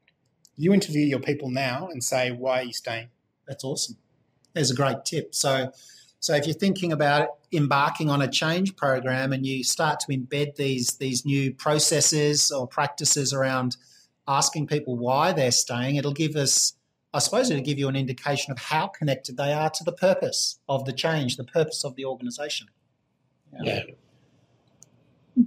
You 0.55 0.71
interview 0.71 1.03
your 1.03 1.19
people 1.19 1.49
now 1.49 1.87
and 1.87 2.03
say, 2.03 2.29
why 2.29 2.59
are 2.59 2.63
you 2.63 2.73
staying? 2.73 3.07
That's 3.47 3.63
awesome. 3.63 3.97
There's 4.53 4.69
a 4.69 4.75
great 4.75 5.03
tip. 5.03 5.33
So 5.33 5.71
so 6.19 6.35
if 6.35 6.45
you're 6.45 6.53
thinking 6.53 6.91
about 6.91 7.29
embarking 7.51 8.11
on 8.11 8.21
a 8.21 8.27
change 8.27 8.75
program 8.75 9.33
and 9.33 9.43
you 9.43 9.63
start 9.63 9.99
to 10.01 10.15
embed 10.15 10.57
these 10.57 10.89
these 10.97 11.25
new 11.25 11.55
processes 11.55 12.51
or 12.51 12.67
practices 12.67 13.33
around 13.33 13.77
asking 14.27 14.67
people 14.67 14.95
why 14.95 15.33
they're 15.33 15.49
staying, 15.49 15.95
it'll 15.95 16.13
give 16.13 16.35
us 16.35 16.73
I 17.13 17.19
suppose 17.19 17.49
it'll 17.49 17.63
give 17.63 17.77
you 17.77 17.89
an 17.89 17.95
indication 17.95 18.51
of 18.51 18.59
how 18.59 18.87
connected 18.87 19.37
they 19.37 19.51
are 19.51 19.69
to 19.69 19.83
the 19.83 19.91
purpose 19.91 20.59
of 20.69 20.85
the 20.85 20.93
change, 20.93 21.35
the 21.35 21.43
purpose 21.43 21.83
of 21.83 21.95
the 21.95 22.05
organization. 22.05 22.67
Yeah. 23.61 23.83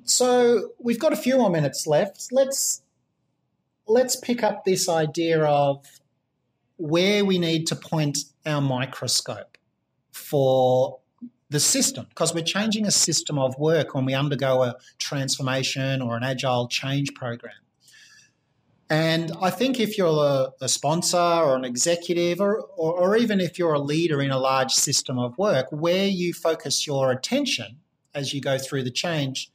So 0.04 0.70
we've 0.78 0.98
got 0.98 1.12
a 1.12 1.16
few 1.16 1.38
more 1.38 1.50
minutes 1.50 1.86
left. 1.86 2.28
Let's 2.32 2.82
let's 3.86 4.16
pick 4.16 4.42
up 4.42 4.64
this 4.64 4.88
idea 4.88 5.42
of 5.44 5.86
where 6.76 7.24
we 7.24 7.38
need 7.38 7.66
to 7.68 7.76
point 7.76 8.18
our 8.44 8.60
microscope 8.60 9.56
for 10.10 10.98
the 11.50 11.60
system 11.60 12.06
because 12.08 12.34
we're 12.34 12.44
changing 12.44 12.86
a 12.86 12.90
system 12.90 13.38
of 13.38 13.56
work 13.58 13.94
when 13.94 14.04
we 14.04 14.14
undergo 14.14 14.62
a 14.62 14.74
transformation 14.98 16.02
or 16.02 16.16
an 16.16 16.24
agile 16.24 16.66
change 16.68 17.14
program. 17.14 17.54
And 18.90 19.32
I 19.40 19.50
think 19.50 19.80
if 19.80 19.96
you're 19.96 20.08
a, 20.08 20.48
a 20.60 20.68
sponsor 20.68 21.16
or 21.16 21.56
an 21.56 21.64
executive, 21.64 22.40
or, 22.40 22.60
or, 22.76 22.92
or, 22.94 23.16
even 23.16 23.40
if 23.40 23.58
you're 23.58 23.72
a 23.72 23.78
leader 23.78 24.20
in 24.20 24.30
a 24.30 24.38
large 24.38 24.72
system 24.72 25.18
of 25.18 25.36
work, 25.38 25.66
where 25.70 26.06
you 26.06 26.34
focus 26.34 26.86
your 26.86 27.10
attention 27.10 27.78
as 28.14 28.34
you 28.34 28.40
go 28.42 28.58
through 28.58 28.82
the 28.82 28.90
change 28.90 29.50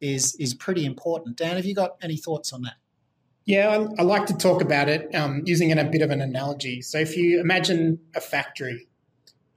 is, 0.00 0.34
is 0.36 0.54
pretty 0.54 0.86
important. 0.86 1.36
Dan, 1.36 1.56
have 1.56 1.66
you 1.66 1.74
got 1.74 1.96
any 2.02 2.16
thoughts 2.16 2.52
on 2.54 2.62
that? 2.62 2.76
Yeah, 3.44 3.68
I, 3.68 4.00
I 4.00 4.02
like 4.02 4.26
to 4.26 4.34
talk 4.34 4.62
about 4.62 4.88
it 4.88 5.14
um, 5.14 5.42
using 5.44 5.72
a 5.72 5.84
bit 5.84 6.00
of 6.00 6.10
an 6.10 6.22
analogy. 6.22 6.80
So 6.80 6.98
if 6.98 7.16
you 7.16 7.38
imagine 7.38 7.98
a 8.14 8.20
factory 8.20 8.88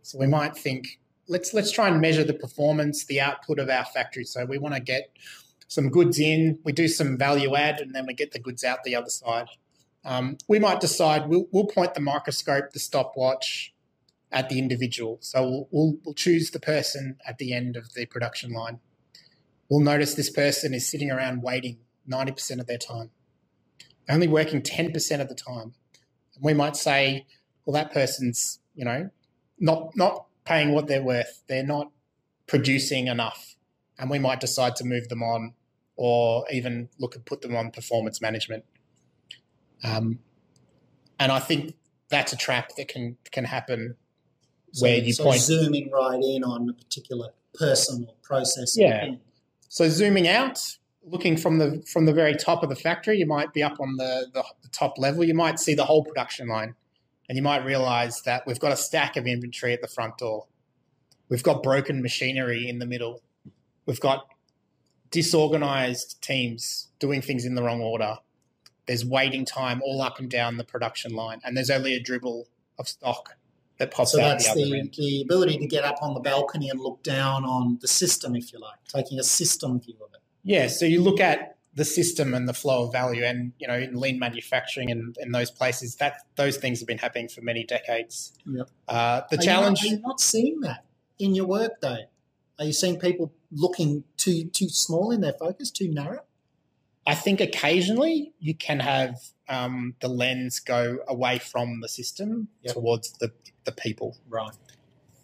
so 0.04 0.20
we 0.20 0.28
might 0.28 0.56
think, 0.56 1.00
let's 1.28 1.54
let's 1.54 1.72
try 1.72 1.88
and 1.88 2.00
measure 2.00 2.24
the 2.24 2.34
performance, 2.34 3.06
the 3.06 3.22
output 3.22 3.58
of 3.58 3.70
our 3.70 3.86
factory. 3.86 4.26
So 4.26 4.46
we 4.46 4.58
want 4.58 4.76
to 4.76 4.82
get 4.82 5.10
some 5.68 5.90
goods 5.90 6.20
in, 6.20 6.60
we 6.64 6.72
do 6.72 6.88
some 6.88 7.18
value 7.18 7.56
add, 7.56 7.80
and 7.80 7.94
then 7.94 8.06
we 8.06 8.14
get 8.14 8.32
the 8.32 8.40
goods 8.40 8.64
out 8.64 8.84
the 8.84 8.96
other 8.96 9.10
side. 9.10 9.48
Um, 10.06 10.38
we 10.48 10.60
might 10.60 10.82
decide 10.82 11.28
we'll, 11.28 11.48
we'll 11.52 11.68
point 11.68 11.94
the 11.94 12.02
microscope, 12.02 12.72
the 12.72 12.80
stopwatch 12.80 13.74
at 14.32 14.50
the 14.50 14.60
individual. 14.60 15.18
So 15.22 15.44
we'll, 15.44 15.68
we'll, 15.72 15.98
we'll 16.04 16.14
choose 16.14 16.52
the 16.52 16.60
person 16.60 17.18
at 17.26 17.38
the 17.38 17.54
end 17.54 17.78
of 17.78 17.94
the 17.94 18.06
production 18.06 18.52
line. 18.52 18.80
We'll 19.70 19.80
notice 19.80 20.14
this 20.14 20.30
person 20.30 20.74
is 20.74 20.88
sitting 20.90 21.10
around 21.10 21.42
waiting 21.42 21.78
90% 22.10 22.60
of 22.60 22.68
their 22.68 22.78
time, 22.78 23.12
only 24.10 24.28
working 24.28 24.62
10% 24.62 25.22
of 25.22 25.30
the 25.30 25.36
time. 25.36 25.74
And 26.36 26.44
we 26.44 26.54
might 26.54 26.76
say, 26.76 27.26
well, 27.66 27.74
that 27.74 27.94
person's, 27.94 28.60
you 28.76 28.84
know, 28.84 29.10
not 29.60 29.96
not 29.96 30.26
paying 30.46 30.74
what 30.74 30.88
they're 30.88 31.04
worth. 31.04 31.44
They're 31.48 31.66
not 31.66 31.92
producing 32.48 33.08
enough, 33.08 33.56
and 34.04 34.12
we 34.12 34.20
might 34.20 34.42
decide 34.42 34.76
to 34.76 34.84
move 34.84 35.08
them 35.08 35.24
on, 35.24 35.54
or 35.96 36.44
even 36.52 36.90
look 37.00 37.16
and 37.16 37.24
put 37.24 37.42
them 37.42 37.56
on 37.56 37.72
performance 37.72 38.20
management. 38.22 38.66
Um, 39.82 40.20
and 41.18 41.32
I 41.32 41.40
think 41.40 41.76
that's 42.10 42.34
a 42.34 42.36
trap 42.36 42.76
that 42.76 42.90
can 42.90 43.16
can 43.32 43.46
happen 43.46 43.96
so, 44.74 44.86
where 44.86 44.98
you 44.98 45.14
so 45.14 45.24
point 45.24 45.40
zooming 45.40 45.90
right 45.90 46.22
in 46.22 46.44
on 46.44 46.70
a 46.70 46.74
particular 46.74 47.30
person 47.54 48.06
or 48.10 48.16
process. 48.24 48.76
Yeah. 48.78 49.16
So 49.70 49.88
zooming 49.88 50.28
out, 50.28 50.60
looking 51.06 51.38
from 51.38 51.60
the 51.60 51.82
from 51.88 52.06
the 52.06 52.14
very 52.14 52.36
top 52.36 52.62
of 52.62 52.68
the 52.68 52.76
factory, 52.76 53.20
you 53.20 53.26
might 53.26 53.54
be 53.54 53.64
up 53.64 53.80
on 53.80 53.96
the, 53.96 54.28
the, 54.34 54.44
the 54.64 54.68
top 54.68 54.98
level. 54.98 55.24
You 55.24 55.34
might 55.34 55.62
see 55.62 55.76
the 55.76 55.86
whole 55.86 56.04
production 56.04 56.50
line 56.50 56.76
and 57.30 57.38
you 57.38 57.42
might 57.42 57.64
realize 57.64 58.22
that 58.24 58.46
we've 58.46 58.60
got 58.60 58.74
a 58.74 58.78
stack 58.78 59.16
of 59.16 59.28
inventory 59.28 59.72
at 59.72 59.82
the 59.82 59.88
front 59.88 60.18
door. 60.18 60.48
We've 61.30 61.42
got 61.42 61.64
broken 61.64 62.02
machinery 62.02 62.68
in 62.68 62.80
the 62.80 62.86
middle. 62.86 63.22
We've 63.86 64.00
got 64.00 64.28
disorganized 65.12 66.22
teams 66.22 66.90
doing 67.00 67.22
things 67.22 67.46
in 67.46 67.56
the 67.56 67.64
wrong 67.64 67.82
order. 67.82 68.18
There's 68.86 69.06
waiting 69.06 69.46
time 69.46 69.82
all 69.84 70.02
up 70.02 70.20
and 70.20 70.30
down 70.30 70.58
the 70.58 70.64
production 70.64 71.14
line, 71.14 71.40
and 71.46 71.56
there's 71.56 71.70
only 71.70 71.94
a 71.94 72.00
dribble 72.02 72.48
of 72.80 72.88
stock 72.88 73.38
that 73.78 73.92
pops 73.92 74.12
So 74.12 74.22
out 74.22 74.40
that's 74.40 74.54
the 74.54 74.64
the, 74.64 74.92
the 74.98 75.22
ability 75.22 75.58
to 75.60 75.68
get 75.68 75.84
up 75.84 75.98
on 76.02 76.14
the 76.14 76.20
balcony 76.20 76.70
and 76.70 76.80
look 76.80 77.02
down 77.04 77.46
on 77.46 77.78
the 77.82 77.88
system, 77.88 78.36
if 78.36 78.52
you 78.52 78.60
like, 78.60 78.80
taking 78.88 79.20
a 79.20 79.24
system 79.24 79.80
view 79.80 79.96
of 80.04 80.14
it. 80.14 80.20
Yeah, 80.44 80.68
so 80.68 80.86
you 80.86 81.02
look 81.02 81.20
at 81.20 81.58
the 81.76 81.86
system 81.86 82.34
and 82.34 82.48
the 82.48 82.54
flow 82.54 82.86
of 82.86 82.92
value, 82.92 83.24
and 83.24 83.54
you 83.58 83.68
know, 83.68 83.76
in 83.78 83.96
lean 83.96 84.20
manufacturing 84.20 84.92
and 84.92 85.18
in 85.22 85.32
those 85.32 85.50
places, 85.50 85.96
that 85.96 86.18
those 86.36 86.58
things 86.58 86.80
have 86.80 86.88
been 86.88 86.98
happening 86.98 87.30
for 87.30 87.42
many 87.42 87.64
decades. 87.64 88.34
Yep. 88.46 88.70
Uh, 88.88 89.22
the 89.32 89.38
Are 89.38 89.40
you 89.40 89.46
challenge. 89.46 89.82
not- 89.82 89.92
are 89.92 89.96
you 89.96 90.02
not 90.02 90.20
seeing 90.20 90.60
that 90.62 90.86
in 91.20 91.34
your 91.36 91.46
work, 91.46 91.80
though? 91.82 92.00
Are 92.60 92.66
you 92.66 92.74
seeing 92.74 93.00
people 93.00 93.32
looking 93.56 94.04
too 94.18 94.46
too 94.46 94.70
small 94.70 95.12
in 95.12 95.22
their 95.22 95.34
focus, 95.34 95.72
too 95.72 95.92
narrow? 95.92 96.22
I 97.06 97.16
think 97.16 97.42
occasionally 97.42 98.34
you 98.40 98.56
can 98.56 98.80
have 98.80 99.16
um, 99.50 99.96
the 100.00 100.08
lens 100.08 100.60
go 100.60 101.00
away 101.08 101.40
from 101.40 101.82
the 101.82 101.90
system 101.90 102.48
Yep. 102.62 102.76
towards 102.76 103.12
the, 103.14 103.32
the 103.66 103.74
people, 103.74 104.18
Right. 104.30 104.54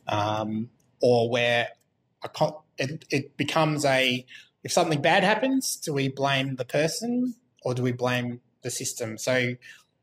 um, 0.07 0.69
or 1.01 1.29
where 1.29 1.69
a 2.23 2.29
it, 2.77 3.05
it 3.09 3.37
becomes 3.37 3.85
a 3.85 4.25
if 4.63 4.73
something 4.73 5.01
bad 5.01 5.23
happens, 5.23 5.77
do 5.77 5.93
we 5.93 6.09
blame 6.09 6.57
the 6.57 6.65
person 6.65 7.35
or 7.63 7.73
do 7.73 7.81
we 7.81 7.93
blame 7.93 8.41
the 8.61 8.69
system? 8.69 9.17
So 9.17 9.55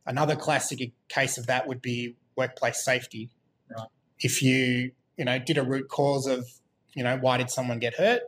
another 0.07 0.35
classic 0.35 0.93
case 1.09 1.37
of 1.37 1.47
that 1.47 1.67
would 1.69 1.83
be 1.83 2.17
workplace 2.37 2.83
safety. 2.83 3.29
Right. 3.77 3.89
If 4.19 4.43
you 4.43 4.93
you 5.19 5.25
know 5.27 5.39
did 5.39 5.59
a 5.59 5.63
root 5.63 5.89
cause 5.89 6.27
of 6.27 6.47
you 6.95 7.03
know 7.03 7.17
why 7.19 7.37
did 7.37 7.51
someone 7.51 7.79
get 7.79 7.95
hurt, 7.95 8.23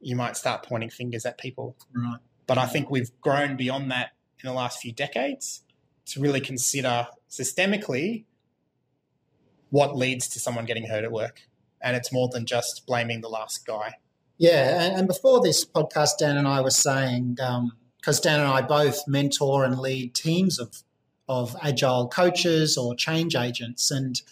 you 0.00 0.16
might 0.16 0.36
start 0.36 0.64
pointing 0.64 0.90
fingers 0.90 1.24
at 1.26 1.38
people. 1.38 1.76
Right. 1.92 2.18
But 2.46 2.58
I 2.58 2.66
think 2.66 2.90
we've 2.90 3.10
grown 3.20 3.56
beyond 3.56 3.90
that 3.90 4.12
in 4.42 4.48
the 4.48 4.54
last 4.54 4.80
few 4.80 4.92
decades 4.92 5.62
to 6.06 6.20
really 6.20 6.40
consider 6.40 7.08
systemically 7.28 8.24
what 9.70 9.96
leads 9.96 10.28
to 10.28 10.40
someone 10.40 10.64
getting 10.64 10.86
hurt 10.86 11.04
at 11.04 11.12
work. 11.12 11.42
And 11.80 11.94
it's 11.94 12.10
more 12.12 12.28
than 12.32 12.46
just 12.46 12.86
blaming 12.86 13.20
the 13.20 13.28
last 13.28 13.66
guy. 13.66 13.96
Yeah, 14.38 14.82
and, 14.82 15.00
and 15.00 15.08
before 15.08 15.42
this 15.42 15.64
podcast, 15.64 16.18
Dan 16.18 16.36
and 16.36 16.48
I 16.48 16.60
were 16.60 16.70
saying 16.70 17.36
um, 17.42 17.72
because 18.00 18.20
Dan 18.20 18.40
and 18.40 18.48
I 18.48 18.62
both 18.62 19.06
mentor 19.06 19.64
and 19.64 19.78
lead 19.78 20.14
teams 20.14 20.58
of 20.58 20.82
of 21.28 21.54
agile 21.62 22.08
coaches 22.08 22.78
or 22.78 22.94
change 22.94 23.36
agents, 23.36 23.90
and 23.90 24.22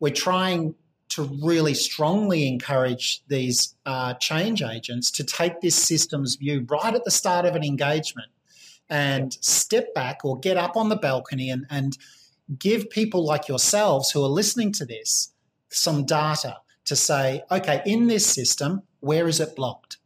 we're 0.00 0.12
trying 0.12 0.74
to 1.12 1.24
really 1.42 1.74
strongly 1.74 2.48
encourage 2.48 3.22
these 3.28 3.74
uh, 3.84 4.14
change 4.14 4.62
agents 4.62 5.10
to 5.10 5.22
take 5.22 5.60
this 5.60 5.76
systems 5.76 6.36
view 6.36 6.66
right 6.70 6.94
at 6.94 7.04
the 7.04 7.10
start 7.10 7.44
of 7.44 7.54
an 7.54 7.62
engagement 7.62 8.28
and 8.88 9.36
step 9.40 9.92
back 9.94 10.24
or 10.24 10.38
get 10.38 10.56
up 10.56 10.76
on 10.76 10.88
the 10.88 10.96
balcony 10.96 11.50
and, 11.50 11.66
and 11.68 11.98
give 12.58 12.88
people 12.88 13.24
like 13.24 13.46
yourselves 13.46 14.10
who 14.10 14.24
are 14.24 14.28
listening 14.28 14.72
to 14.72 14.86
this 14.86 15.32
some 15.68 16.04
data 16.04 16.56
to 16.84 16.96
say, 16.96 17.42
okay, 17.50 17.82
in 17.86 18.06
this 18.06 18.26
system, 18.26 18.82
where 19.00 19.28
is 19.28 19.38
it 19.40 19.54
blocked? 19.54 19.98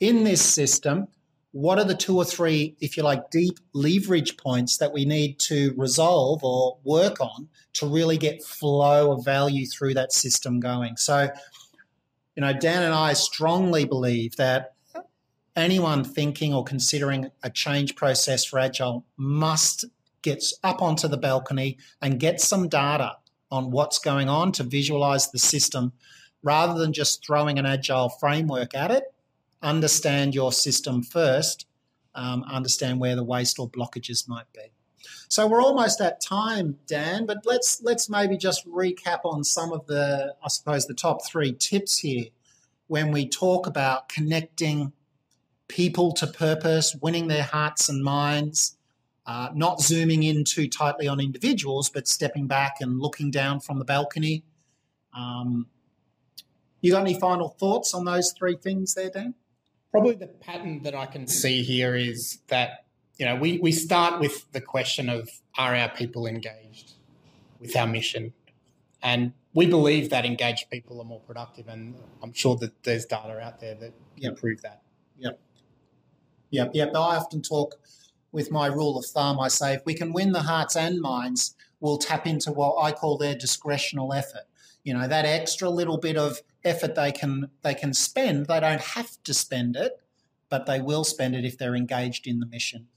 In 0.00 0.24
this 0.24 0.42
system, 0.42 1.08
what 1.56 1.78
are 1.78 1.84
the 1.84 1.94
two 1.94 2.14
or 2.14 2.24
three, 2.24 2.76
if 2.82 2.98
you 2.98 3.02
like, 3.02 3.30
deep 3.30 3.58
leverage 3.72 4.36
points 4.36 4.76
that 4.76 4.92
we 4.92 5.06
need 5.06 5.38
to 5.38 5.72
resolve 5.78 6.44
or 6.44 6.76
work 6.84 7.18
on 7.18 7.48
to 7.72 7.86
really 7.86 8.18
get 8.18 8.44
flow 8.44 9.12
of 9.12 9.24
value 9.24 9.64
through 9.64 9.94
that 9.94 10.12
system 10.12 10.60
going? 10.60 10.98
So, 10.98 11.30
you 12.34 12.42
know, 12.42 12.52
Dan 12.52 12.82
and 12.82 12.92
I 12.92 13.14
strongly 13.14 13.86
believe 13.86 14.36
that 14.36 14.74
anyone 15.56 16.04
thinking 16.04 16.52
or 16.52 16.62
considering 16.62 17.30
a 17.42 17.48
change 17.48 17.96
process 17.96 18.44
for 18.44 18.58
Agile 18.58 19.06
must 19.16 19.86
get 20.20 20.44
up 20.62 20.82
onto 20.82 21.08
the 21.08 21.16
balcony 21.16 21.78
and 22.02 22.20
get 22.20 22.38
some 22.38 22.68
data 22.68 23.16
on 23.50 23.70
what's 23.70 23.98
going 23.98 24.28
on 24.28 24.52
to 24.52 24.62
visualize 24.62 25.30
the 25.30 25.38
system 25.38 25.94
rather 26.42 26.78
than 26.78 26.92
just 26.92 27.24
throwing 27.24 27.58
an 27.58 27.64
Agile 27.64 28.10
framework 28.10 28.74
at 28.74 28.90
it 28.90 29.04
understand 29.62 30.34
your 30.34 30.52
system 30.52 31.02
first, 31.02 31.66
um, 32.14 32.44
understand 32.44 33.00
where 33.00 33.16
the 33.16 33.24
waste 33.24 33.58
or 33.58 33.68
blockages 33.68 34.28
might 34.28 34.50
be. 34.52 34.72
So 35.28 35.46
we're 35.46 35.62
almost 35.62 36.00
at 36.00 36.20
time, 36.20 36.78
Dan, 36.86 37.26
but 37.26 37.38
let's 37.44 37.82
let's 37.82 38.08
maybe 38.08 38.36
just 38.36 38.66
recap 38.66 39.20
on 39.24 39.44
some 39.44 39.72
of 39.72 39.86
the, 39.86 40.34
I 40.42 40.48
suppose, 40.48 40.86
the 40.86 40.94
top 40.94 41.26
three 41.26 41.52
tips 41.52 41.98
here 41.98 42.26
when 42.86 43.10
we 43.10 43.28
talk 43.28 43.66
about 43.66 44.08
connecting 44.08 44.92
people 45.68 46.12
to 46.12 46.26
purpose, 46.26 46.94
winning 47.02 47.26
their 47.26 47.42
hearts 47.42 47.88
and 47.88 48.02
minds, 48.02 48.76
uh, 49.26 49.48
not 49.54 49.80
zooming 49.80 50.22
in 50.22 50.44
too 50.44 50.68
tightly 50.68 51.08
on 51.08 51.18
individuals, 51.20 51.90
but 51.90 52.06
stepping 52.06 52.46
back 52.46 52.76
and 52.80 53.00
looking 53.00 53.30
down 53.30 53.58
from 53.58 53.78
the 53.78 53.84
balcony. 53.84 54.44
Um, 55.12 55.66
you 56.80 56.92
got 56.92 57.00
any 57.00 57.18
final 57.18 57.48
thoughts 57.48 57.94
on 57.94 58.04
those 58.04 58.32
three 58.32 58.56
things 58.56 58.94
there, 58.94 59.10
Dan? 59.10 59.34
Probably 59.92 60.14
the 60.14 60.26
pattern 60.26 60.82
that 60.82 60.94
I 60.94 61.06
can 61.06 61.26
see 61.26 61.62
here 61.62 61.94
is 61.94 62.40
that, 62.48 62.84
you 63.18 63.24
know, 63.24 63.36
we, 63.36 63.58
we 63.58 63.72
start 63.72 64.20
with 64.20 64.50
the 64.52 64.60
question 64.60 65.08
of 65.08 65.28
are 65.56 65.74
our 65.74 65.88
people 65.88 66.26
engaged 66.26 66.92
with 67.60 67.74
our 67.76 67.86
mission? 67.86 68.32
And 69.02 69.32
we 69.54 69.66
believe 69.66 70.10
that 70.10 70.26
engaged 70.26 70.68
people 70.70 71.00
are 71.00 71.04
more 71.04 71.20
productive. 71.20 71.68
And 71.68 71.94
I'm 72.22 72.32
sure 72.32 72.56
that 72.56 72.82
there's 72.82 73.06
data 73.06 73.40
out 73.40 73.60
there 73.60 73.74
that 73.76 73.92
can 74.16 74.24
Yep. 74.24 74.36
prove 74.36 74.62
that. 74.62 74.82
Yep 75.18 75.40
yep, 76.50 76.70
yep. 76.74 76.90
I 76.94 77.16
often 77.16 77.42
talk 77.42 77.76
with 78.32 78.50
my 78.50 78.66
rule 78.66 78.98
of 78.98 79.06
thumb. 79.06 79.40
I 79.40 79.48
say 79.48 79.74
if 79.74 79.82
we 79.84 79.94
can 79.94 80.12
win 80.12 80.32
the 80.32 80.42
hearts 80.42 80.76
and 80.76 81.00
minds, 81.00 81.54
we'll 81.80 81.98
tap 81.98 82.26
into 82.26 82.52
what 82.52 82.82
I 82.82 82.92
call 82.92 83.16
their 83.16 83.34
discretional 83.34 84.16
effort. 84.16 84.44
You 84.84 84.94
know, 84.94 85.08
that 85.08 85.24
extra 85.24 85.68
little 85.68 85.98
bit 85.98 86.16
of 86.16 86.40
effort 86.66 86.94
they 86.94 87.12
can 87.12 87.50
they 87.62 87.74
can 87.74 87.94
spend. 87.94 88.46
They 88.46 88.60
don't 88.60 88.80
have 88.80 89.10
to 89.24 89.32
spend 89.32 89.76
it, 89.76 90.00
but 90.48 90.66
they 90.66 90.80
will 90.80 91.04
spend 91.04 91.34
it 91.34 91.44
if 91.44 91.56
they're 91.56 91.76
engaged 91.76 92.26
in 92.26 92.40
the 92.40 92.46
mission 92.46 92.88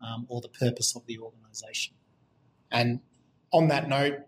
um, 0.00 0.26
or 0.28 0.40
the 0.40 0.48
purpose 0.48 0.94
of 0.96 1.06
the 1.06 1.18
organisation. 1.18 1.94
And 2.70 3.00
on 3.52 3.68
that 3.68 3.88
note, 3.88 4.18